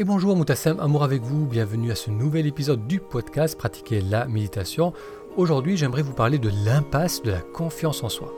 [0.00, 4.26] Et bonjour Moutassem, amour avec vous, bienvenue à ce nouvel épisode du podcast Pratiquer la
[4.26, 4.92] méditation.
[5.36, 8.32] Aujourd'hui j'aimerais vous parler de l'impasse de la confiance en soi.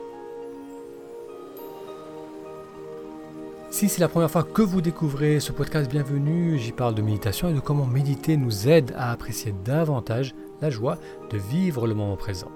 [3.69, 7.49] Si c'est la première fois que vous découvrez ce podcast, bienvenue, j'y parle de méditation
[7.49, 10.33] et de comment méditer nous aide à apprécier davantage
[10.63, 10.97] la joie
[11.29, 12.49] de vivre le moment présent.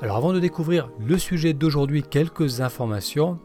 [0.00, 3.40] Alors avant de découvrir le sujet d'aujourd'hui, quelques informations.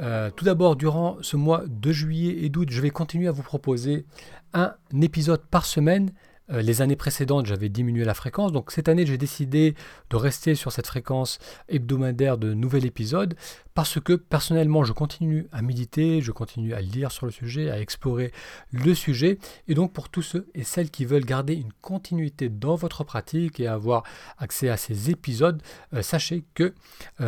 [0.00, 3.42] Euh, tout d'abord, durant ce mois de juillet et d'août, je vais continuer à vous
[3.42, 4.06] proposer
[4.54, 6.12] un épisode par semaine.
[6.52, 8.52] Euh, les années précédentes, j'avais diminué la fréquence.
[8.52, 9.74] Donc cette année, j'ai décidé
[10.10, 11.38] de rester sur cette fréquence
[11.68, 13.34] hebdomadaire de nouvel épisode
[13.74, 17.80] parce que personnellement, je continue à méditer, je continue à lire sur le sujet, à
[17.80, 18.32] explorer
[18.72, 19.38] le sujet.
[19.68, 23.60] Et donc pour tous ceux et celles qui veulent garder une continuité dans votre pratique
[23.60, 24.02] et avoir
[24.38, 25.62] accès à ces épisodes,
[25.94, 26.74] euh, sachez que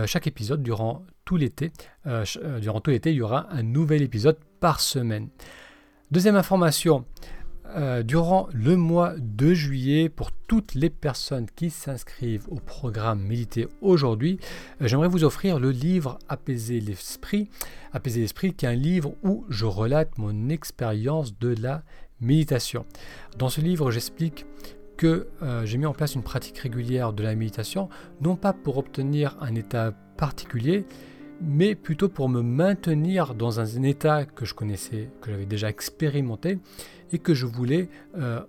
[0.06, 1.72] chaque épisode durant tout l'été.
[2.06, 5.28] Euh, euh, durant tout l'été, il y aura un nouvel épisode par semaine.
[6.10, 7.04] Deuxième information,
[7.76, 13.68] euh, durant le mois de juillet, pour toutes les personnes qui s'inscrivent au programme Méditer
[13.80, 14.38] aujourd'hui,
[14.80, 17.48] j'aimerais vous offrir le livre Apaiser l'esprit.
[17.92, 21.82] Apaiser l'esprit, qui est un livre où je relate mon expérience de la
[22.20, 22.84] méditation.
[23.38, 24.46] Dans ce livre, j'explique
[24.96, 25.28] que
[25.64, 27.88] j'ai mis en place une pratique régulière de la méditation,
[28.20, 30.86] non pas pour obtenir un état particulier,
[31.40, 36.58] mais plutôt pour me maintenir dans un état que je connaissais, que j'avais déjà expérimenté
[37.14, 38.40] et que je voulais euh,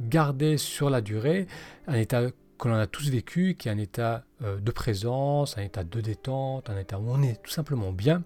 [0.00, 1.46] garder sur la durée,
[1.86, 5.62] un état que l'on a tous vécu, qui est un état euh, de présence, un
[5.62, 8.22] état de détente, un état où on est tout simplement bien,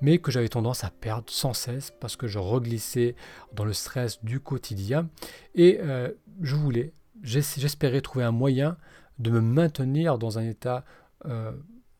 [0.00, 3.14] mais que j'avais tendance à perdre sans cesse parce que je reglissais
[3.52, 5.08] dans le stress du quotidien.
[5.54, 6.10] Et euh,
[6.42, 8.76] je voulais, j'espérais trouver un moyen
[9.20, 10.84] de me maintenir dans un état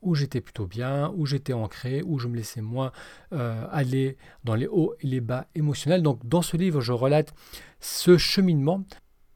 [0.04, 2.92] où j'étais plutôt bien, où j'étais ancré, où je me laissais moins
[3.32, 6.02] euh, aller dans les hauts et les bas émotionnels.
[6.02, 7.34] Donc dans ce livre, je relate
[7.80, 8.84] ce cheminement.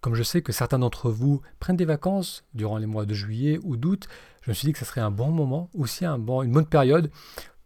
[0.00, 3.58] Comme je sais que certains d'entre vous prennent des vacances durant les mois de juillet
[3.64, 4.06] ou d'août,
[4.42, 6.66] je me suis dit que ce serait un bon moment, aussi un bon, une bonne
[6.66, 7.10] période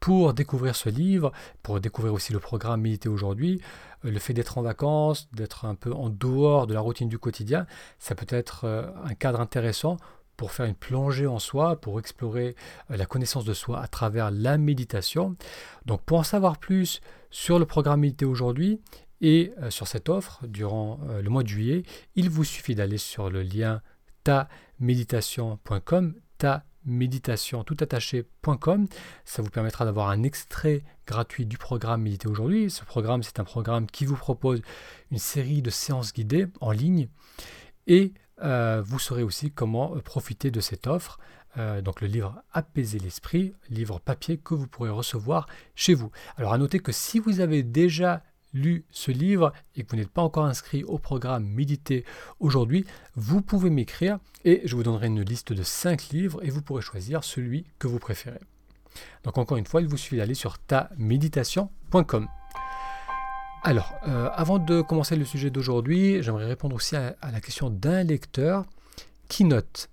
[0.00, 1.30] pour découvrir ce livre,
[1.62, 3.60] pour découvrir aussi le programme Méditer aujourd'hui.
[4.04, 7.18] Euh, le fait d'être en vacances, d'être un peu en dehors de la routine du
[7.18, 7.66] quotidien,
[8.00, 9.98] ça peut être euh, un cadre intéressant
[10.42, 12.56] pour faire une plongée en soi, pour explorer
[12.90, 15.36] euh, la connaissance de soi à travers la méditation.
[15.86, 18.80] Donc pour en savoir plus sur le programme Méditer aujourd'hui
[19.20, 21.84] et euh, sur cette offre durant euh, le mois de juillet,
[22.16, 23.82] il vous suffit d'aller sur le lien
[24.24, 28.88] taméditation.com, ta méditation tout attaché.com.
[29.24, 32.68] Ça vous permettra d'avoir un extrait gratuit du programme Méditer aujourd'hui.
[32.68, 34.60] Ce programme, c'est un programme qui vous propose
[35.12, 37.06] une série de séances guidées en ligne
[37.86, 41.18] et euh, vous saurez aussi comment euh, profiter de cette offre.
[41.58, 46.10] Euh, donc le livre Apaiser l'esprit, livre papier que vous pourrez recevoir chez vous.
[46.36, 48.22] Alors à noter que si vous avez déjà
[48.54, 52.04] lu ce livre et que vous n'êtes pas encore inscrit au programme Méditer
[52.40, 52.84] aujourd'hui,
[53.16, 56.82] vous pouvez m'écrire et je vous donnerai une liste de 5 livres et vous pourrez
[56.82, 58.40] choisir celui que vous préférez.
[59.24, 62.28] Donc encore une fois, il vous suffit d'aller sur taméditation.com.
[63.64, 68.02] Alors, euh, avant de commencer le sujet d'aujourd'hui, j'aimerais répondre aussi à, la question d'un
[68.02, 68.64] lecteur
[69.28, 69.88] qui note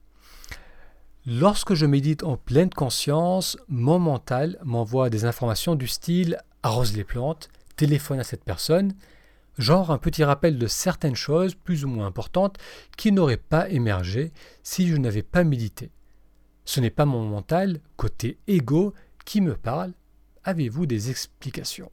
[1.28, 7.04] Lorsque je médite en pleine conscience, mon mental m'envoie des informations du style arrose les
[7.04, 8.96] plantes, téléphone à cette personne,
[9.60, 12.58] genre un petit rappel de certaines choses plus ou moins importantes
[12.98, 14.32] qui n'auraient pas émergé
[14.64, 15.92] si je n'avais pas médité.
[16.66, 19.94] Ce n'est pas mon mental, côté ego, qui me parle.
[20.44, 21.92] Avez-vous des explications?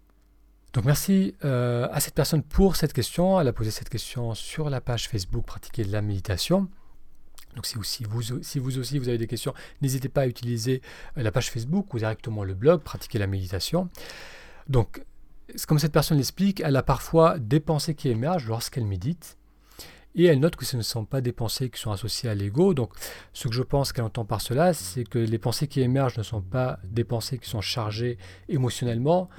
[0.77, 3.41] Donc merci euh, à cette personne pour cette question.
[3.41, 6.69] Elle a posé cette question sur la page Facebook Pratiquer la méditation.
[7.55, 10.83] Donc si, si, vous, si vous aussi vous avez des questions, n'hésitez pas à utiliser
[11.17, 13.89] euh, la page Facebook ou directement le blog Pratiquer la méditation.
[14.69, 15.03] Donc
[15.67, 19.39] comme cette personne l'explique, elle a parfois des pensées qui émergent lorsqu'elle médite.
[20.15, 22.75] Et elle note que ce ne sont pas des pensées qui sont associées à l'ego.
[22.75, 22.93] Donc
[23.33, 26.23] ce que je pense qu'elle entend par cela, c'est que les pensées qui émergent ne
[26.23, 28.19] sont pas des pensées qui sont chargées
[28.51, 29.31] émotionnellement,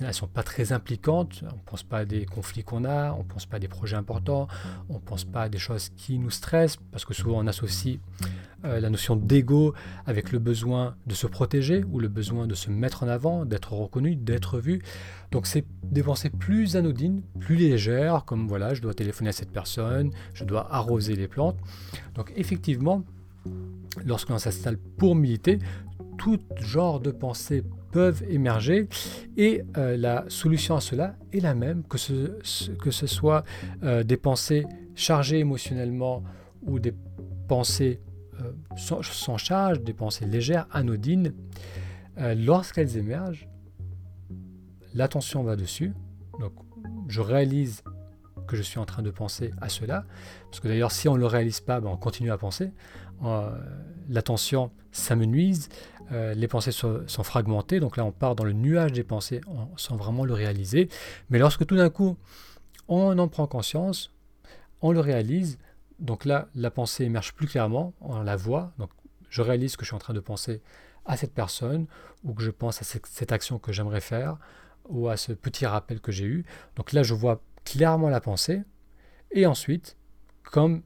[0.00, 3.12] elles ne sont pas très impliquantes, on ne pense pas à des conflits qu'on a,
[3.12, 4.48] on ne pense pas à des projets importants,
[4.88, 7.98] on ne pense pas à des choses qui nous stressent, parce que souvent on associe
[8.64, 9.74] euh, la notion d'ego
[10.06, 13.72] avec le besoin de se protéger ou le besoin de se mettre en avant, d'être
[13.74, 14.80] reconnu, d'être vu.
[15.30, 19.52] Donc c'est des pensées plus anodines, plus légères, comme voilà, je dois téléphoner à cette
[19.52, 21.58] personne, je dois arroser les plantes.
[22.14, 23.04] Donc effectivement,
[24.06, 25.58] lorsqu'on s'installe pour militer,
[26.16, 27.62] tout genre de pensées
[27.94, 28.88] peuvent émerger
[29.36, 33.44] et euh, la solution à cela est la même, que ce, soit
[33.84, 36.24] euh, des pensées chargées émotionnellement
[36.62, 36.92] ou des
[37.46, 38.00] pensées
[38.40, 41.32] euh, sans, charge, des pensées légères, anodines.
[42.16, 43.48] Lorsqu'elles émergent,
[44.92, 45.92] l'attention va dessus.
[46.40, 46.52] Donc
[47.06, 47.84] je réalise
[48.48, 50.04] que je suis en train de penser à cela.
[50.50, 52.72] Parce que d'ailleurs, si on ne le réalise pas, ben, on continue à penser.
[53.24, 53.50] Euh,
[54.08, 55.68] l'attention s'amenuise,
[56.12, 59.40] euh, les pensées sont, fragmentées, donc là on part dans le nuage des pensées
[59.76, 60.88] sans vraiment le réaliser.
[61.30, 62.16] Mais lorsque tout d'un coup
[62.88, 64.12] on en prend conscience,
[64.82, 65.58] on le réalise,
[65.98, 68.90] donc là la pensée émerge plus clairement, on la voit, donc
[69.30, 70.60] je réalise que je suis en train de penser
[71.06, 71.86] à cette personne
[72.24, 74.38] ou que je pense à cette action que j'aimerais faire
[74.88, 76.44] ou à ce petit rappel que j'ai eu.
[76.76, 78.62] Donc là je vois clairement la pensée
[79.32, 79.96] et ensuite,
[80.44, 80.82] comme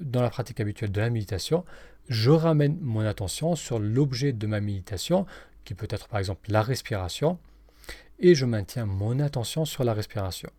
[0.00, 1.64] dans la pratique habituelle de la méditation,
[2.08, 5.26] je ramène mon attention sur l'objet de ma méditation,
[5.64, 7.38] qui peut être par exemple la respiration,
[8.18, 10.50] et je maintiens mon attention sur la respiration.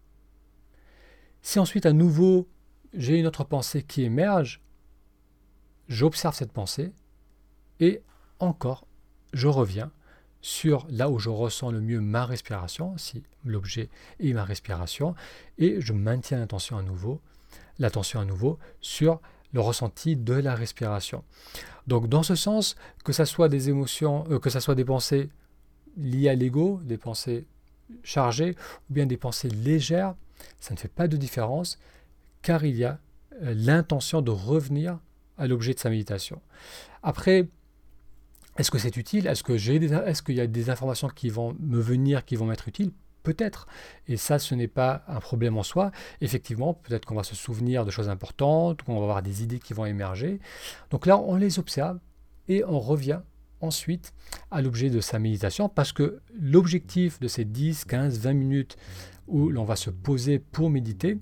[1.41, 2.47] Si ensuite à nouveau
[2.93, 4.61] j'ai une autre pensée qui émerge,
[5.87, 6.91] j'observe cette pensée
[7.79, 8.01] et
[8.39, 8.87] encore
[9.33, 9.91] je reviens
[10.41, 13.89] sur là où je ressens le mieux ma respiration, si l'objet
[14.19, 15.15] est ma respiration,
[15.57, 17.19] et je maintiens l'attention à nouveau,
[17.79, 19.21] l'attention à nouveau sur
[19.53, 21.23] le ressenti de la respiration.
[21.87, 25.29] Donc dans ce sens, que ce soit des émotions, euh, que ce soit des pensées
[25.97, 27.45] liées à l'ego, des pensées
[28.03, 28.55] chargées
[28.89, 30.15] ou bien des pensées légères,
[30.59, 31.79] ça ne fait pas de différence
[32.41, 32.99] car il y a
[33.43, 34.99] euh, l'intention de revenir
[35.37, 36.41] à l'objet de sa méditation.
[37.03, 37.47] Après,
[38.57, 39.27] est-ce que c'est utile?
[39.27, 42.67] Est-ce que est-ce qu'il y a des informations qui vont me venir qui vont m'être
[42.67, 42.91] utiles?
[43.25, 43.67] Peut-être.
[44.07, 45.91] Et ça, ce n'est pas un problème en soi.
[46.21, 49.73] Effectivement, peut-être qu'on va se souvenir de choses importantes, qu'on va avoir des idées qui
[49.73, 50.39] vont émerger.
[50.91, 51.99] Donc là, on les observe
[52.47, 53.19] et on revient
[53.61, 54.13] ensuite
[54.51, 58.77] à l'objet de sa méditation parce que l'objectif de ces 10, 15, 20 minutes
[59.27, 61.17] où l'on va se poser pour méditer,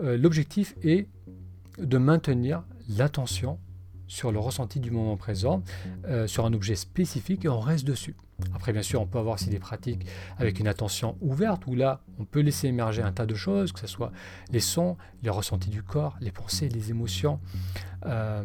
[0.00, 1.08] euh, l'objectif est
[1.78, 3.58] de maintenir l'attention
[4.06, 5.62] sur le ressenti du moment présent,
[6.06, 8.16] euh, sur un objet spécifique et on reste dessus.
[8.54, 10.06] Après, bien sûr, on peut avoir aussi des pratiques
[10.36, 13.80] avec une attention ouverte où là, on peut laisser émerger un tas de choses, que
[13.80, 14.12] ce soit
[14.50, 17.40] les sons, les ressentis du corps, les pensées, les émotions,
[18.06, 18.44] euh,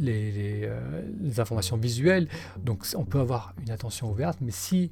[0.00, 2.28] euh, les, informations visuelles.
[2.58, 4.90] Donc, on peut avoir une attention ouverte, mais si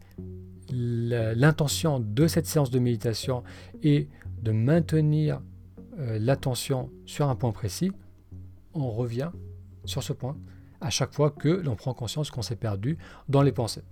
[0.70, 3.42] l'intention de cette séance de méditation
[3.82, 4.08] est
[4.40, 5.40] de maintenir
[5.98, 7.90] l'attention sur un point précis,
[8.72, 9.30] on revient
[9.84, 10.36] sur ce point
[10.80, 12.98] à chaque fois que l'on prend conscience qu'on s'est perdu
[13.28, 13.82] dans les pensées.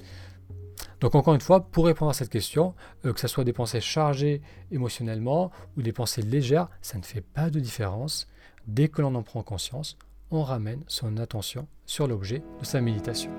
[1.01, 2.75] Donc encore une fois, pour répondre à cette question,
[3.05, 7.21] euh, que ce soit des pensées chargées émotionnellement ou des pensées légères, ça ne fait
[7.21, 8.27] pas de différence.
[8.67, 9.97] Dès que l'on en prend conscience,
[10.31, 13.31] on ramène son attention sur l'objet de sa méditation.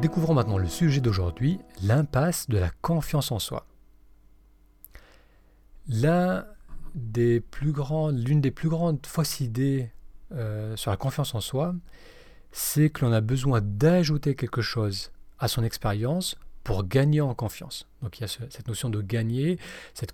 [0.00, 3.66] Découvrons maintenant le sujet d'aujourd'hui, l'impasse de la confiance en soi.
[5.88, 6.44] L'une
[6.94, 9.90] des plus grandes fausses idées
[10.32, 11.74] euh, sur la confiance en soi,
[12.52, 17.86] c'est que l'on a besoin d'ajouter quelque chose à son expérience pour gagner en confiance.
[18.02, 19.58] Donc il y a cette notion de gagner,
[19.94, 20.12] cette,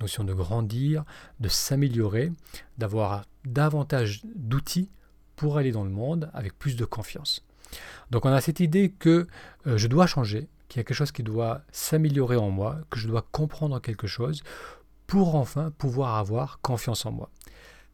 [0.00, 1.04] notion de grandir,
[1.40, 2.30] de s'améliorer,
[2.76, 4.90] d'avoir davantage d'outils
[5.36, 7.42] pour aller dans le monde avec plus de confiance.
[8.10, 9.26] Donc on a cette idée que
[9.66, 12.98] euh, je dois changer, qu'il y a quelque chose qui doit s'améliorer en moi, que
[12.98, 14.42] je dois comprendre quelque chose
[15.06, 17.30] pour enfin pouvoir avoir confiance en moi.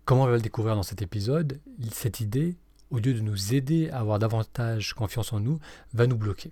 [0.04, 1.60] Comment on va le découvrir dans cet épisode?
[1.90, 2.56] Cette idée,
[2.90, 5.58] au lieu de nous aider à avoir davantage confiance en nous,
[5.92, 6.50] va nous bloquer.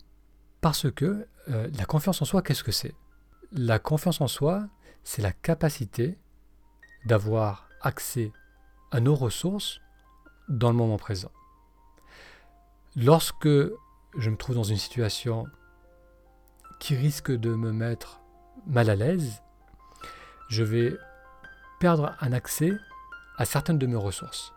[0.61, 2.95] Parce que euh, la confiance en soi, qu'est-ce que c'est?
[3.53, 4.69] La confiance en soi,
[5.03, 6.19] c'est la capacité
[7.07, 8.33] d'avoir accès
[8.91, 9.81] à nos ressources
[10.49, 11.33] dans le moment présent.
[12.97, 15.47] Lorsque je me trouve dans une situation
[16.81, 18.21] qui risque de me mettre
[18.67, 19.43] mal à l'aise,
[20.49, 20.97] je vais
[21.81, 22.73] perdre un accès
[23.39, 24.53] à certaines de mes ressources.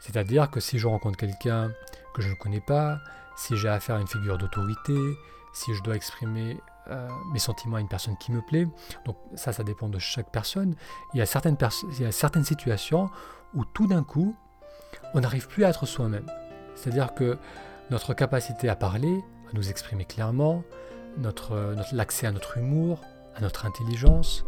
[0.00, 1.70] C'est-à-dire que si je rencontre quelqu'un
[2.14, 2.98] que je ne connais pas,
[3.36, 4.98] si j'ai affaire à une figure d'autorité,
[5.52, 8.66] si je dois exprimer euh, mes sentiments à une personne qui me plaît,
[9.04, 10.74] donc ça, ça dépend de chaque personne.
[11.14, 11.56] Il y a certaines,
[11.92, 13.10] il y a certaines situations
[13.54, 14.36] où tout d'un coup,
[15.14, 16.26] on n'arrive plus à être soi-même.
[16.74, 17.38] C'est-à-dire que
[17.90, 20.62] notre capacité à parler, à nous exprimer clairement,
[21.16, 23.00] notre, l'accès à notre humour,
[23.34, 24.44] à notre intelligence,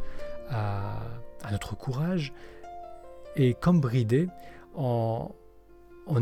[0.50, 0.92] à,
[1.42, 2.32] à notre courage,
[3.36, 4.28] et comme bridé,
[4.74, 5.30] on,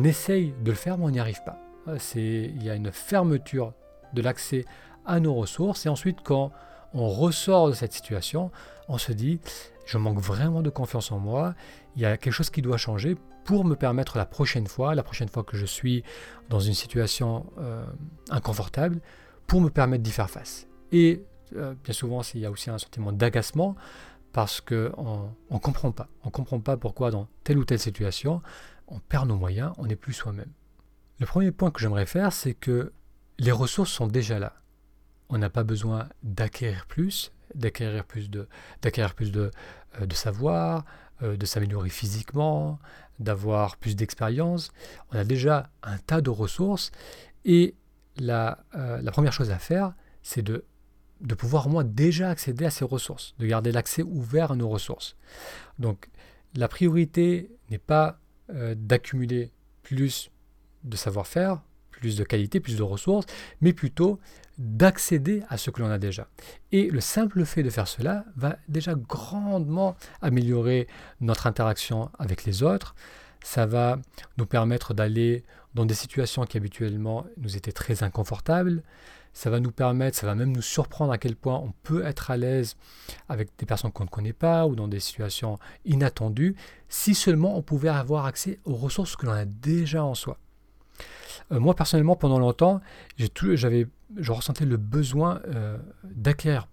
[0.05, 1.59] essaye de le faire, mais on n'y arrive pas.
[2.15, 3.73] Il y a une fermeture
[4.13, 4.65] de l'accès
[5.07, 6.53] à nos ressources, et ensuite, quand
[6.93, 8.51] on ressort de cette situation,
[8.89, 9.41] on se dit,
[9.87, 11.55] je manque vraiment de confiance en moi,
[11.97, 15.03] il y a quelque chose qui doit changer pour me permettre la prochaine fois, la
[15.03, 16.05] prochaine fois que je suis
[16.51, 17.85] dans une situation euh,
[18.31, 19.01] inconfortable,
[19.47, 20.69] pour me permettre d'y faire face.
[20.93, 21.25] Et
[21.57, 23.75] euh, bien souvent, il y a aussi un sentiment d'agacement
[24.33, 26.09] parce qu'on ne comprend pas.
[26.23, 28.43] On ne comprend pas pourquoi dans telle ou telle situation,
[28.87, 30.53] on perd nos moyens, on n'est plus soi-même.
[31.21, 32.93] Le premier point que j'aimerais faire, c'est que
[33.39, 34.55] les ressources sont déjà là.
[35.29, 38.49] On n'a pas besoin d'acquérir plus, d'acquérir plus de,
[38.83, 39.51] d'acquérir plus de,
[40.01, 40.85] euh, de savoir,
[41.23, 42.79] euh, de s'améliorer physiquement,
[43.19, 44.71] d'avoir plus d'expérience.
[45.13, 46.93] On a déjà un tas de ressources
[47.45, 47.75] et
[48.17, 50.65] la, euh, la première chose à faire, c'est de,
[51.21, 55.17] de pouvoir moi déjà accéder à ces ressources, de garder l'accès ouvert à nos ressources.
[55.79, 56.09] Donc
[56.55, 60.31] la priorité n'est pas d'accumuler plus
[60.85, 63.27] de savoir-faire, plus de qualité, plus de ressources,
[63.61, 64.21] mais plutôt
[64.57, 66.29] d'accéder à ce que l'on a déjà.
[66.73, 70.89] Et le simple fait de faire cela va déjà grandement améliorer
[71.21, 72.95] notre interaction avec les autres.
[73.43, 73.99] Ça va
[74.37, 75.45] nous permettre d'aller
[75.75, 78.83] dans des situations qui habituellement nous étaient très inconfortables.
[79.33, 82.31] Ça va nous permettre, ça va même nous surprendre à quel point on peut être
[82.31, 82.77] à l'aise
[83.29, 86.57] avec des personnes qu'on ne connaît pas ou dans des situations inattendues,
[86.89, 90.39] si seulement on pouvait avoir accès aux ressources que l'on a déjà en soi.
[91.53, 92.81] Euh, moi, personnellement, pendant longtemps,
[93.17, 96.69] j'avais, je ressentais le besoin euh, d'acquérir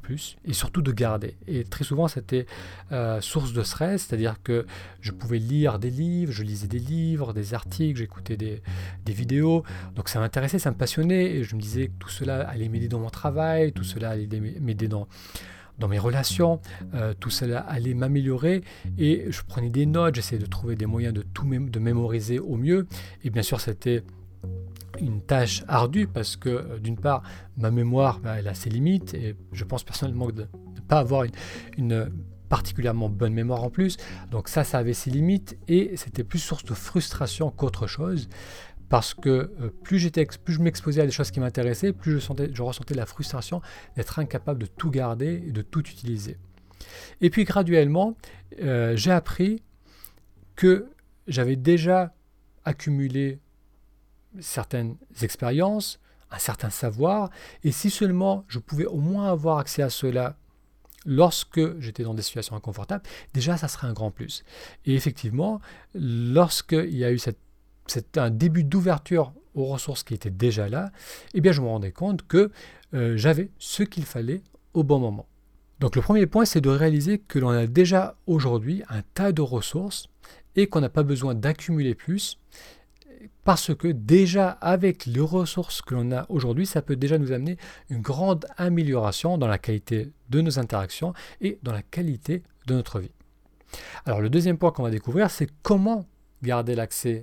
[0.00, 1.36] plus et surtout de garder.
[1.46, 2.46] Et très souvent, c'était
[2.92, 4.66] euh, source de stress, c'est-à-dire que
[5.00, 8.62] je pouvais lire des livres, je lisais des livres, des articles, j'écoutais des,
[9.04, 9.64] des, vidéos.
[9.94, 12.88] Donc ça m'intéressait, ça me passionnait et je me disais que tout cela allait m'aider
[12.88, 14.28] dans mon travail, tout cela allait
[14.60, 15.08] m'aider dans
[15.78, 16.60] dans mes relations,
[16.94, 18.62] euh, tout cela allait m'améliorer
[18.98, 22.56] et je prenais des notes, j'essayais de trouver des moyens de tout de mémoriser au
[22.56, 22.88] mieux.
[23.22, 24.02] Et bien sûr, c'était
[25.00, 27.22] une tâche ardue parce que euh, d'une part,
[27.56, 31.24] ma mémoire, bah, elle a ses limites et je pense personnellement de ne pas avoir
[31.76, 32.10] une,
[32.48, 33.96] particulièrement bonne mémoire en plus.
[34.30, 38.28] Donc ça, ça avait ses limites et c'était plus source de frustration qu'autre chose
[38.88, 39.28] parce que
[39.60, 40.10] euh, plus,
[40.44, 43.60] plus je m'exposais à des choses qui m'intéressaient, plus je, sentais, je ressentais la frustration
[43.96, 46.38] d'être incapable de tout garder et de tout utiliser.
[47.20, 48.16] Et puis graduellement,
[48.62, 49.62] euh, j'ai appris
[50.56, 50.86] que
[51.26, 52.14] j'avais déjà
[52.64, 53.40] accumulé
[54.40, 57.30] certaines expériences, un certain savoir,
[57.64, 60.36] et si seulement je pouvais au moins avoir accès à cela
[61.06, 64.44] lorsque j'étais dans des situations inconfortables, déjà ça serait un grand plus.
[64.84, 65.60] Et effectivement,
[65.94, 67.38] lorsqu'il y a eu cette
[68.16, 70.92] un début d'ouverture aux ressources qui étaient déjà là,
[71.34, 72.50] eh bien je me rendais compte que
[72.94, 74.42] euh, j'avais ce qu'il fallait
[74.74, 75.26] au bon moment.
[75.80, 79.42] Donc le premier point, c'est de réaliser que l'on a déjà aujourd'hui un tas de
[79.42, 80.08] ressources
[80.56, 82.38] et qu'on n'a pas besoin d'accumuler plus,
[83.44, 87.56] parce que déjà avec les ressources que l'on a aujourd'hui, ça peut déjà nous amener
[87.90, 93.00] une grande amélioration dans la qualité de nos interactions et dans la qualité de notre
[93.00, 93.12] vie.
[94.04, 96.06] Alors le deuxième point qu'on va découvrir, c'est comment
[96.42, 97.22] garder l'accès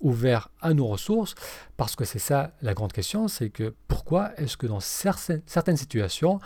[0.00, 1.34] ouvert à nos ressources,
[1.76, 6.40] parce que c'est ça la grande question, c'est que pourquoi est-ce que dans certaines, situations,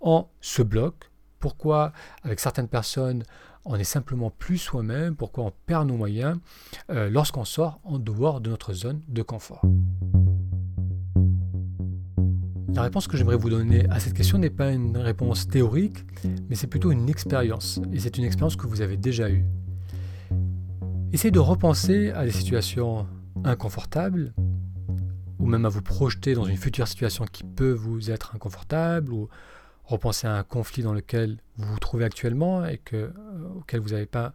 [0.00, 1.10] on se bloque?
[1.40, 1.92] Pourquoi
[2.22, 3.24] avec certaines personnes,
[3.64, 6.38] on est simplement plus soi-même Pourquoi on perd nos moyens
[6.90, 9.62] euh, lorsqu'on sort en dehors de notre zone de confort
[12.72, 16.04] la réponse que j'aimerais vous donner à cette question n'est pas une réponse théorique,
[16.48, 17.80] mais c'est plutôt une expérience.
[17.92, 19.44] Et c'est une expérience que vous avez déjà eue.
[21.12, 23.08] Essayez de repenser à des situations
[23.42, 24.32] inconfortables,
[25.40, 29.28] ou même à vous projeter dans une future situation qui peut vous être inconfortable, ou
[29.84, 33.12] repenser à un conflit dans lequel vous vous trouvez actuellement et que,
[33.56, 34.32] auquel vous avez, pas,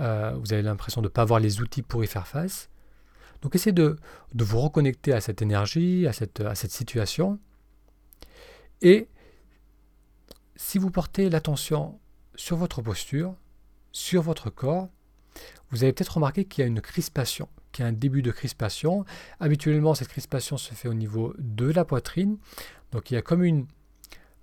[0.00, 2.68] euh, avez l'impression de ne pas avoir les outils pour y faire face.
[3.42, 3.96] Donc essayez de,
[4.34, 7.38] vous reconnecter à cette énergie, à cette, à cette situation.
[8.80, 9.08] Et
[10.56, 11.98] si vous portez l'attention
[12.36, 13.34] sur votre posture,
[13.90, 14.88] sur votre corps,
[15.70, 18.30] vous avez peut-être remarqué qu'il y a une crispation, qu'il y a un début de
[18.30, 19.04] crispation.
[19.40, 22.38] Habituellement, cette crispation se fait au niveau de la poitrine.
[22.92, 23.66] Donc il y a comme une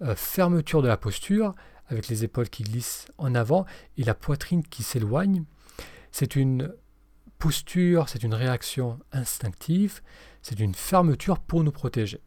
[0.01, 1.55] euh, fermeture de la posture,
[1.89, 3.65] avec les épaules qui glissent en avant
[3.98, 5.43] et la poitrine qui s'éloigne.
[6.12, 6.74] C'est une
[7.38, 10.01] posture, c'est une réaction instinctive,
[10.41, 12.22] c'est une fermeture pour nous protéger.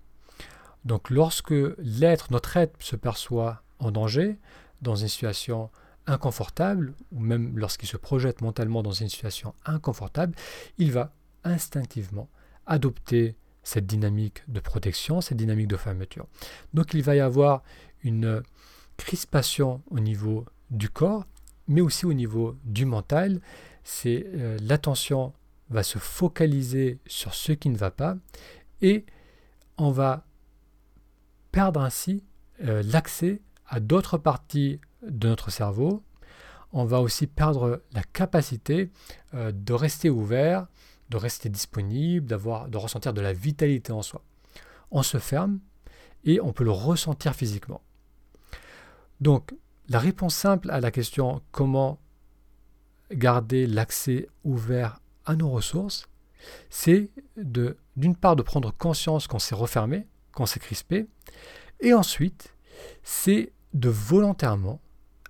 [0.85, 4.39] Donc lorsque l'être, notre être se perçoit en danger,
[4.81, 5.71] dans une situation
[6.07, 10.35] inconfortable, ou même lorsqu'il se projette mentalement dans une situation inconfortable,
[10.79, 11.13] il va
[11.45, 12.29] instinctivement
[12.67, 16.27] adopter cette dynamique de protection, cette dynamique de fermeture.
[16.75, 17.63] Donc il va y avoir
[18.03, 18.43] une
[18.97, 21.27] crispation au niveau du corps,
[21.69, 23.41] mais aussi au niveau du mental.
[23.85, 25.33] C'est euh, l'attention
[25.71, 28.17] va se focaliser sur ce qui ne va pas
[28.81, 29.07] et
[29.79, 30.27] on va
[31.51, 32.25] perdre ainsi
[32.65, 36.03] euh, l'accès à d'autres parties de notre cerveau,
[36.73, 38.91] on va aussi perdre la capacité
[39.35, 40.67] euh, de rester ouvert,
[41.11, 44.23] de rester disponible, d'avoir, de ressentir de la vitalité en soi.
[44.91, 45.61] On se ferme
[46.25, 47.83] et on peut le ressentir physiquement.
[49.23, 49.55] Donc,
[49.89, 52.01] la réponse simple à la question comment
[53.13, 56.09] garder l'accès ouvert à nos ressources,
[56.71, 57.09] c'est
[57.95, 61.07] d'une part, de prendre conscience qu'on s'est refermé, qu'on s'est crispé,
[61.79, 62.57] et ensuite,
[63.05, 64.81] c'est de volontairement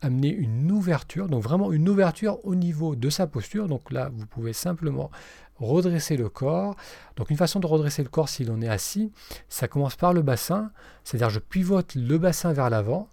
[0.01, 3.69] amener une ouverture, donc vraiment une ouverture au niveau de sa posture.
[3.69, 5.11] Donc là, vous pouvez simplement
[5.57, 6.77] redresser le corps.
[7.17, 9.13] Donc une façon de redresser le corps si l'on est assis,
[9.51, 10.73] ça commence par le bassin,
[11.05, 13.11] c'est-à-dire je pivote le bassin vers l'avant,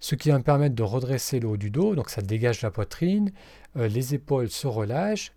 [0.00, 2.70] ce qui va me permettre de redresser le haut du dos, donc ça dégage la
[2.70, 3.32] poitrine,
[3.76, 5.32] euh, les épaules se relâchent,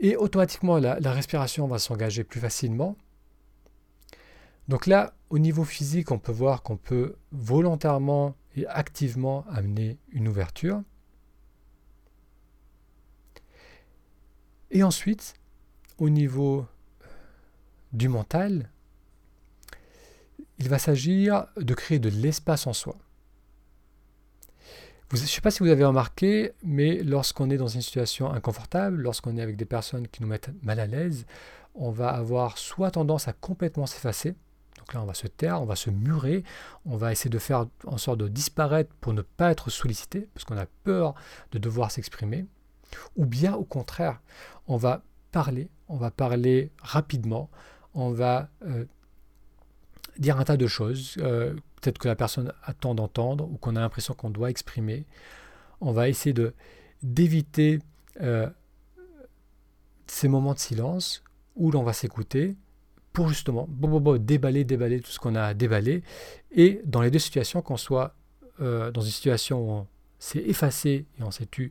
[0.00, 2.96] et automatiquement la, la respiration va s'engager plus facilement.
[4.68, 10.28] Donc là, au niveau physique, on peut voir qu'on peut volontairement et activement amener une
[10.28, 10.82] ouverture.
[14.70, 15.34] Et ensuite,
[15.98, 16.66] au niveau
[17.92, 18.70] du mental,
[20.58, 22.96] il va s'agir de créer de l'espace en soi.
[25.12, 29.02] Je ne sais pas si vous avez remarqué, mais lorsqu'on est dans une situation inconfortable,
[29.02, 31.26] lorsqu'on est avec des personnes qui nous mettent mal à l'aise,
[31.74, 34.34] on va avoir soit tendance à complètement s'effacer,
[34.86, 36.44] donc là, on va se taire, on va se murer,
[36.84, 40.44] on va essayer de faire en sorte de disparaître pour ne pas être sollicité, parce
[40.44, 41.14] qu'on a peur
[41.50, 42.46] de devoir s'exprimer.
[43.16, 44.20] Ou bien au contraire,
[44.68, 47.50] on va parler, on va parler rapidement,
[47.94, 48.84] on va euh,
[50.18, 53.80] dire un tas de choses, euh, peut-être que la personne attend d'entendre ou qu'on a
[53.80, 55.06] l'impression qu'on doit exprimer.
[55.80, 56.54] On va essayer de
[57.02, 57.80] d'éviter
[58.22, 58.48] euh,
[60.06, 61.22] ces moments de silence
[61.54, 62.56] où l'on va s'écouter
[63.12, 63.68] pour justement
[64.18, 66.02] déballer, déballer tout ce qu'on a à déballer.
[66.52, 68.14] Et dans les deux situations, qu'on soit
[68.60, 69.86] euh, dans une situation où on
[70.18, 71.70] s'est effacé et on s'est tu,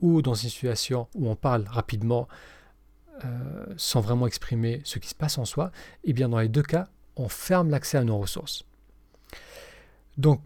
[0.00, 2.28] ou dans une situation où on parle rapidement
[3.78, 5.72] sans vraiment exprimer ce qui se passe en soi,
[6.04, 8.64] et eh bien dans les deux cas, on ferme l'accès à nos ressources.
[10.18, 10.40] Donc,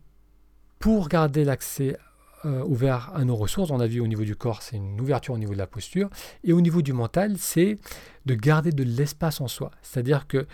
[0.79, 1.99] pour garder l'accès
[2.47, 3.71] euh, ouvert à nos ressources.
[3.71, 6.09] On a vu au niveau du corps, c'est une ouverture au niveau de la posture.
[6.43, 7.79] Et au niveau du mental, c'est
[8.25, 9.71] de garder de l'espace en soi.
[9.83, 10.47] C'est-à-dire que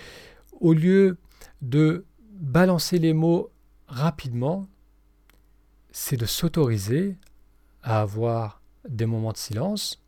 [0.60, 1.16] au lieu
[1.62, 3.52] de balancer les mots
[3.86, 4.66] rapidement,
[5.92, 7.16] c'est de s'autoriser
[7.84, 10.02] à avoir des moments de silence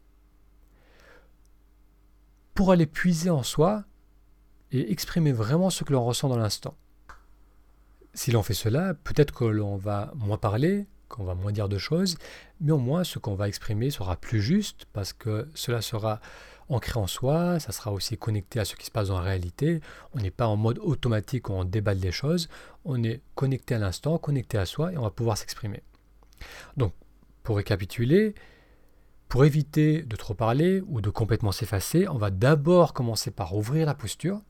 [2.55, 3.85] pour aller puiser en soi
[4.73, 6.77] et exprimer vraiment ce que l'on ressent dans l'instant.
[8.15, 11.79] Si l'on fait cela, peut-être que l'on va moins parler, qu'on va moins dire de
[11.79, 12.19] choses,
[12.61, 16.21] mais au moins ce qu'on va exprimer sera plus juste parce que cela sera
[16.69, 19.81] ancré en soi, ça sera aussi connecté à ce qui se passe en réalité.
[20.13, 22.49] On n'est pas en mode automatique où on déballe les choses,
[22.85, 25.83] on est connecté à l'instant, connecté à soi et on va pouvoir s'exprimer.
[26.77, 26.93] Donc,
[27.43, 28.35] pour récapituler,
[29.29, 33.87] pour éviter de trop parler ou de complètement s'effacer, on va d'abord commencer par ouvrir
[33.87, 34.41] la posture.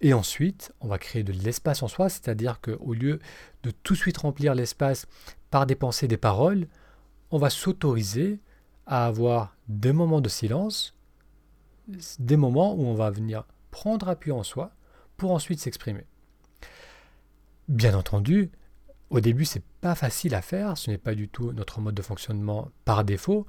[0.00, 3.18] Et ensuite, on va créer de l'espace en soi, c'est-à-dire qu'au lieu
[3.62, 5.06] de tout de suite remplir l'espace
[5.50, 6.66] par des pensées, des paroles,
[7.30, 8.40] on va s'autoriser
[8.86, 10.94] à avoir des moments de silence,
[12.18, 14.72] des moments où on va venir prendre appui en soi
[15.16, 16.06] pour ensuite s'exprimer.
[17.68, 18.50] Bien entendu,
[19.10, 22.02] au début, c'est pas facile à faire, ce n'est pas du tout notre mode de
[22.02, 23.46] fonctionnement par défaut,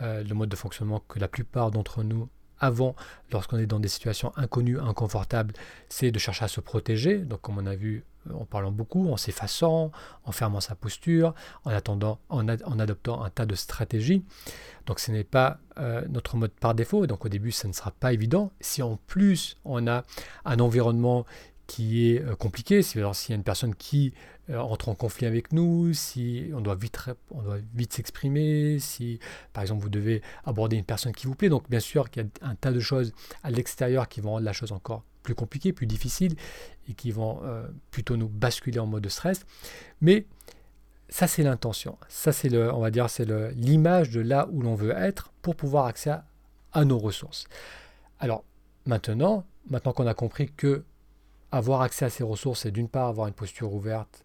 [0.00, 2.28] euh, le mode de fonctionnement que la plupart d'entre nous
[2.60, 2.94] avons
[3.32, 5.54] lorsqu'on est dans des situations inconnues, inconfortables,
[5.88, 7.18] c'est de chercher à se protéger.
[7.18, 9.92] Donc, comme on a vu en parlant beaucoup, en s'effaçant,
[10.24, 14.24] en fermant sa posture, en, attendant, en, adoptant un tas de stratégies.
[14.86, 17.90] Donc ce n'est pas euh, notre mode par défaut, donc au début ça ne sera
[17.92, 18.52] pas évident.
[18.60, 20.04] Si en plus on a
[20.44, 21.24] un environnement
[21.66, 24.94] qui est euh, compliqué, si, alors s'il y a une personne qui euh, entre en
[24.94, 26.98] conflit avec nous, si on doit vite,
[27.74, 29.18] vite s'exprimer, si
[29.52, 32.26] par exemple vous devez aborder une personne qui vous plaît, donc bien sûr qu'il y
[32.26, 35.72] a un tas de choses à l'extérieur qui vont rendre la chose encore plus compliquée,
[35.72, 36.34] plus difficile,
[36.88, 39.44] et qui vont euh, plutôt nous basculer en mode de stress.
[40.00, 40.26] Mais
[41.08, 44.74] ça c'est l'intention, ça c'est le, on va dire, c'est l'image de là où l'on
[44.74, 46.24] veut être pour pouvoir accéder à,
[46.72, 47.46] à nos ressources.
[48.18, 48.44] Alors
[48.86, 50.84] maintenant, maintenant qu'on a compris que
[51.52, 54.24] avoir accès à ces ressources, c'est d'une part avoir une posture ouverte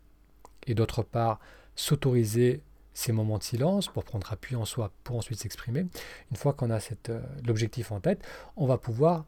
[0.68, 1.40] et d'autre part
[1.76, 2.62] s'autoriser
[2.96, 5.86] ces moments de silence pour prendre appui en soi, pour ensuite s'exprimer.
[6.32, 8.24] Une fois qu'on a euh, l'objectif en tête,
[8.56, 9.26] on va pouvoir,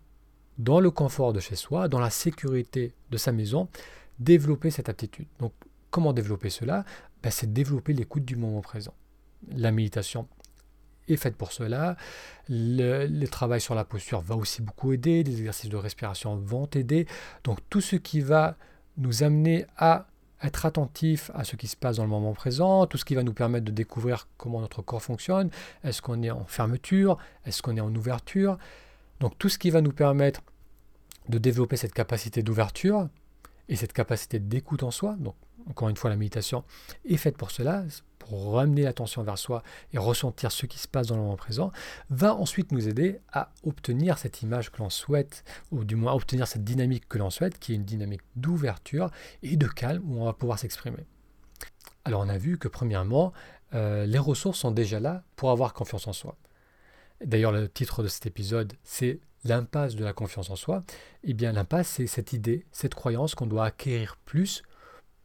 [0.57, 3.67] dans le confort de chez soi, dans la sécurité de sa maison,
[4.19, 5.27] développer cette aptitude.
[5.39, 5.53] Donc,
[5.91, 6.85] comment développer cela?
[7.21, 8.93] Ben, C'est développer l'écoute du moment présent.
[9.49, 10.27] La méditation
[11.09, 11.97] est faite pour cela.
[12.49, 15.23] Le, le, travail sur la posture va aussi beaucoup aider.
[15.23, 17.05] Les exercices de respiration vont aider.
[17.43, 18.57] Donc tout ce qui va
[18.97, 20.07] nous amener à
[20.43, 23.23] être attentif à ce qui se passe dans le moment présent, tout ce qui va
[23.23, 25.49] nous permettre de découvrir comment notre corps fonctionne,
[25.83, 28.57] est-ce qu'on est en fermeture, est-ce qu'on est en ouverture?
[29.19, 30.41] Donc tout ce qui va nous permettre
[31.27, 33.09] de développer cette capacité d'ouverture
[33.67, 35.15] et cette capacité d'écoute en soi.
[35.19, 35.35] Donc
[35.69, 36.63] encore une fois, la méditation
[37.05, 37.83] est faite pour cela,
[38.31, 39.63] ramener l'attention vers soi
[39.93, 41.71] et ressentir ce qui se passe dans le moment présent,
[42.09, 46.47] va ensuite nous aider à obtenir cette image que l'on souhaite, ou du moins obtenir
[46.47, 49.11] cette dynamique que l'on souhaite, qui est une dynamique d'ouverture
[49.43, 51.05] et de calme où on va pouvoir s'exprimer.
[52.05, 53.33] Alors on a vu que premièrement,
[53.73, 56.37] euh, les ressources sont déjà là pour avoir confiance en soi.
[57.23, 60.83] D'ailleurs, le titre de cet épisode, c'est l'impasse de la confiance en soi.
[61.23, 64.63] Eh bien, l'impasse, c'est cette idée, cette croyance qu'on doit acquérir plus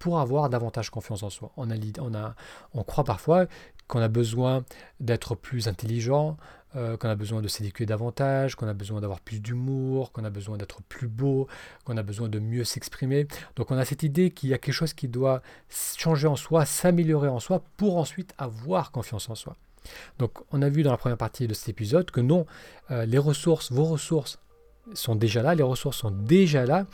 [0.03, 1.53] pour avoir davantage confiance en soi.
[1.57, 2.35] On, a, on, a,
[2.75, 3.47] on croit parfois
[3.87, 4.65] qu'on a besoin
[4.99, 6.37] d'être plus intelligent,
[6.75, 10.31] euh, qu'on a besoin de s'éduquer davantage, qu'on a besoin d'avoir plus d'humour, qu'on a
[10.31, 11.47] besoin d'être plus beau,
[11.85, 13.29] qu'on a besoin de mieux s'exprimer.
[13.55, 15.41] Donc on a cette idée qu'il y a quelque chose qui doit
[15.97, 19.55] changer en soi, s'améliorer en soi pour ensuite avoir confiance en soi.
[20.19, 22.45] Donc on a vu dans la première partie de cet épisode que non,
[22.91, 24.41] euh, les ressources, vos ressources
[24.95, 26.87] sont déjà là, les ressources sont déjà là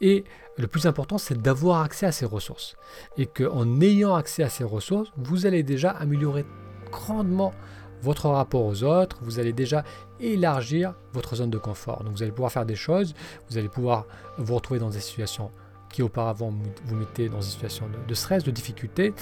[0.00, 0.24] et
[0.58, 2.76] le plus important, c'est d'avoir accès à ces ressources.
[3.16, 6.44] Et qu'en ayant accès à ces ressources, vous allez déjà améliorer
[6.90, 7.52] grandement
[8.02, 9.84] votre rapport aux autres, vous allez déjà
[10.20, 12.04] élargir votre zone de confort.
[12.04, 13.14] Donc vous allez pouvoir faire des choses,
[13.48, 14.06] vous allez pouvoir
[14.38, 15.50] vous retrouver dans des situations
[15.90, 16.52] qui auparavant
[16.84, 19.14] vous mettaient dans des situations de, stress, de difficulté,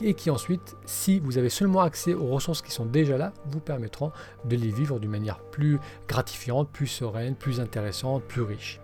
[0.00, 3.60] et qui ensuite, si vous avez seulement accès aux ressources qui sont déjà là, vous
[3.60, 4.12] permettront
[4.44, 8.80] de les vivre d'une manière plus gratifiante, plus sereine, plus intéressante, plus riche.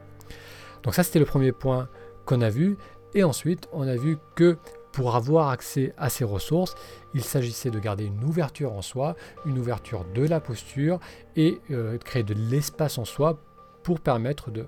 [0.83, 1.89] Donc ça, c'était le premier point
[2.25, 2.77] qu'on a vu.
[3.15, 4.57] Et ensuite, on a vu que
[4.93, 6.75] pour avoir accès à ces ressources,
[7.15, 9.17] il s'agissait de garder une ouverture en soi,
[9.47, 11.01] une ouverture de la posture
[11.35, 13.39] et euh, de créer de l'espace en soi
[13.83, 14.67] pour permettre de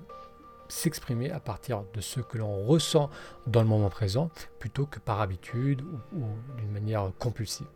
[0.67, 3.09] s'exprimer à partir de ce que l'on ressent
[3.45, 6.23] dans le moment présent plutôt que par habitude ou,
[6.57, 7.67] d'une manière compulsive.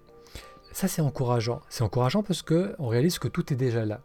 [0.71, 1.61] Ça c'est encourageant.
[1.69, 4.01] C'est encourageant parce qu'on réalise que tout est déjà là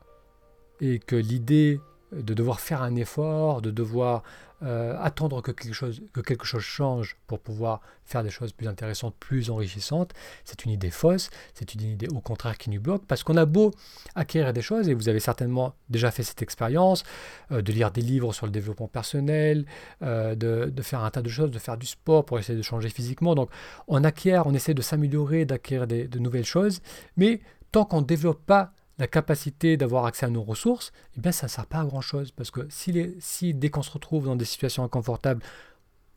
[0.81, 1.81] et que l'idée
[2.23, 4.23] de devoir faire un effort, de devoir
[4.63, 8.67] euh, attendre que quelque, chose, que quelque chose change pour pouvoir faire des choses plus
[8.67, 10.13] intéressantes, plus enrichissantes,
[10.45, 13.45] c'est une idée fausse, c'est une idée au contraire qui nous bloque, parce qu'on a
[13.45, 13.73] beau
[14.15, 17.03] acquérir des choses, et vous avez certainement déjà fait cette expérience,
[17.51, 19.67] euh, de lire des livres sur le développement personnel,
[20.03, 22.89] euh, de, faire un tas de choses, de faire du sport pour essayer de changer
[22.89, 23.51] physiquement, donc
[23.87, 26.81] on acquiert, on essaie de s'améliorer, d'acquérir de nouvelles choses,
[27.19, 31.33] mais tant qu'on ne développe pas la capacité d'avoir accès à nos ressources, eh bien,
[31.33, 32.31] ça ne sert pas à grand-chose.
[32.31, 35.43] Parce que si, dès qu'on se retrouve dans des situations inconfortables,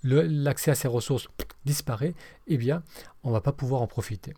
[0.03, 1.27] l'accès à ces ressources
[1.65, 2.13] disparaît,
[2.47, 2.83] eh bien,
[3.23, 4.33] on ne va pas pouvoir en profiter.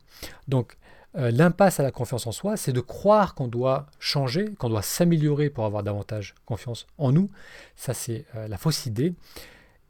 [0.47, 0.77] Donc,
[1.17, 4.83] euh, l'impasse à la confiance en soi, c'est de croire qu'on doit changer, qu'on doit
[4.83, 7.29] s'améliorer pour avoir davantage confiance en nous.
[7.75, 9.13] Ça, c'est euh, la fausse idée.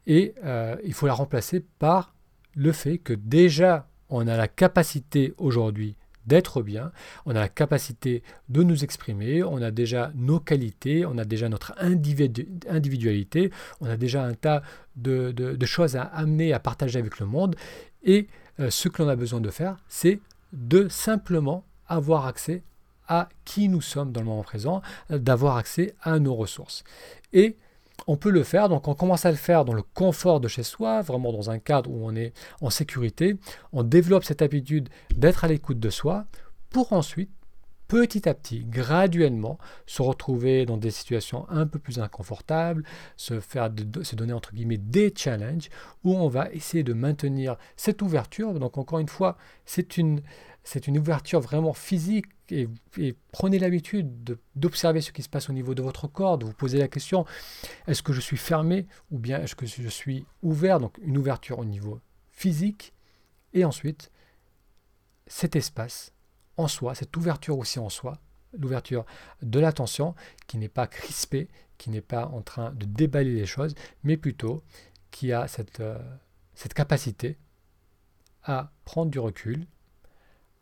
[0.06, 2.14] Et euh, il faut la remplacer par
[2.54, 5.96] le fait que déjà, on a la capacité aujourd'hui
[6.30, 6.92] d'être bien,
[7.26, 11.48] on a la capacité de nous exprimer, on a déjà nos qualités, on a déjà
[11.48, 14.62] notre individualité, on a déjà un tas
[14.94, 17.56] de, choses à amener, à partager avec le monde.
[18.04, 18.28] Et
[18.60, 20.20] euh, ce que l'on a besoin de faire, c'est
[20.52, 22.62] de simplement avoir accès
[23.08, 26.84] à qui nous sommes dans le moment présent, d'avoir accès à nos ressources.
[27.32, 27.56] Et
[28.06, 30.62] on peut le faire, donc on commence à le faire dans le confort de chez
[30.62, 33.36] soi, vraiment dans un cadre où on est en sécurité.
[33.72, 36.26] On développe cette habitude d'être à l'écoute de soi
[36.70, 37.30] pour ensuite,
[37.88, 42.84] petit à petit, graduellement, se retrouver dans des situations un peu plus inconfortables,
[43.16, 43.68] se, faire
[44.02, 45.68] se donner entre guillemets des challenges
[46.04, 48.54] où on va essayer de maintenir cette ouverture.
[48.54, 50.22] Donc encore une fois, c'est une,
[50.64, 52.68] c'est une ouverture vraiment physique et,
[53.32, 56.78] prenez l'habitude d'observer ce qui se passe au niveau de votre corps, de vous poser
[56.78, 57.24] la question,
[57.86, 60.80] est-ce que je suis fermé ou bien est-ce que je suis ouvert?
[60.80, 62.92] Donc une ouverture au niveau physique
[63.52, 64.10] et ensuite
[65.26, 66.12] cet espace
[66.56, 68.18] en soi, cette ouverture aussi en soi,
[68.58, 69.06] l'ouverture
[69.42, 70.14] de l'attention
[70.46, 74.62] qui n'est pas crispée, qui n'est pas en train de déballer les choses, mais plutôt
[75.10, 75.98] qui a cette, euh,
[76.54, 77.38] cette capacité
[78.42, 79.66] à prendre du recul,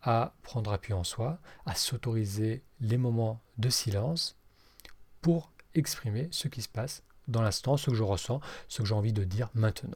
[0.01, 4.37] à prendre appui en soi, à s'autoriser les moments de silence
[5.21, 8.95] pour exprimer ce qui se passe dans l'instant, ce que je ressens, ce que j'ai
[8.95, 9.91] envie de dire maintenant.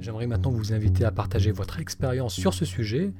[0.00, 3.12] J'aimerais maintenant vous inviter à partager votre expérience sur ce sujet.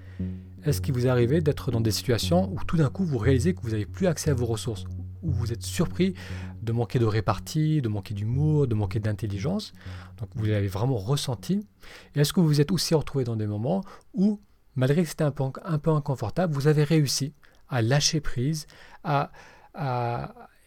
[0.64, 3.60] Est-ce qu'il vous arrivé d'être dans des situations où tout d'un coup vous réalisez que
[3.62, 4.84] vous n'avez plus accès à vos ressources,
[5.22, 6.14] où vous êtes surpris
[6.62, 9.72] de manquer de répartie, de manquer d'humour, de manquer d'intelligence.
[10.18, 11.66] Donc vous l'avez vraiment ressenti.
[12.14, 13.82] Et est-ce que vous vous êtes aussi retrouvé dans des moments
[14.14, 14.40] où,
[14.74, 17.32] malgré que c'était un peu, un peu inconfortable, vous avez réussi
[17.68, 18.66] à lâcher prise
[19.04, 19.30] à,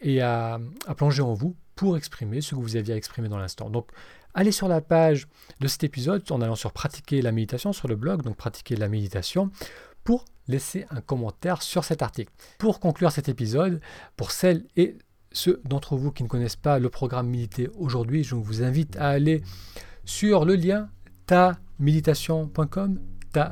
[0.00, 3.38] et à, à plonger en vous pour exprimer ce que vous aviez à exprimer dans
[3.38, 3.70] l'instant.
[3.70, 3.90] Donc
[4.34, 5.28] allez sur la page
[5.60, 8.88] de cet épisode en allant sur pratiquer la méditation sur le blog, donc pratiquer la
[8.88, 9.50] méditation,
[10.06, 12.32] pour laisser un commentaire sur cet article.
[12.58, 13.80] Pour conclure cet épisode,
[14.16, 14.96] pour celles et
[15.32, 19.08] ceux d'entre vous qui ne connaissent pas le programme Méditer aujourd'hui, je vous invite à
[19.08, 19.42] aller
[20.04, 20.88] sur le lien
[21.26, 23.00] ta méditation.com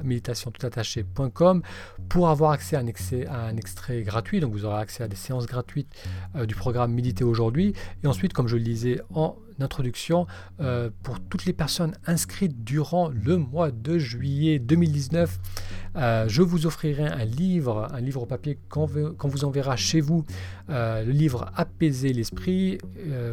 [0.02, 1.62] méditation tout attaché.com
[2.08, 4.40] pour avoir accès à un, extrait gratuit.
[4.40, 5.92] Donc vous aurez accès à des séances gratuites
[6.36, 7.74] euh, du programme Méditer aujourd'hui.
[8.02, 10.26] Et ensuite, comme je le disais en introduction,
[10.60, 15.38] euh, pour toutes les personnes inscrites durant le mois de juillet 2019,
[15.96, 20.24] euh, je vous offrirai un livre, un livre papier qu'on vous enverra chez vous,
[20.68, 22.78] le livre Apaiser l'esprit,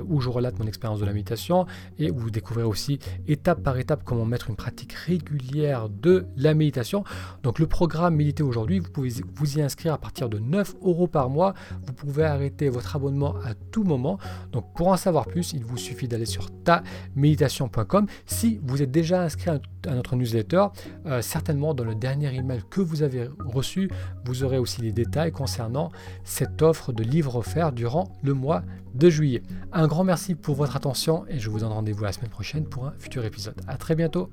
[0.08, 1.66] où je relate mon expérience de la méditation
[1.98, 6.54] et où vous découvrez aussi étape par étape comment mettre une pratique régulière de la
[6.54, 7.04] méditation.
[7.44, 11.08] Donc le programme Méditer aujourd'hui, vous pouvez vous y inscrire à partir de 9 euros
[11.08, 11.54] par mois.
[11.86, 14.18] Vous pouvez arrêter votre abonnement à tout moment.
[14.52, 18.08] Donc pour en savoir plus, il vous suffit d'aller sur taméditation.com.
[18.26, 19.60] Si vous êtes déjà inscrit à,
[19.96, 20.68] notre newsletter,
[21.06, 23.90] euh, certainement dans le dernier email que vous avez reçu,
[24.26, 25.92] vous aurez aussi les détails concernant
[26.24, 29.44] cette offre de livres offerts durant le mois de juillet.
[29.72, 32.88] Un grand merci pour votre attention et je vous donne rendez-vous la semaine prochaine pour
[32.88, 33.56] un futur épisode.
[33.68, 34.30] A très bientôt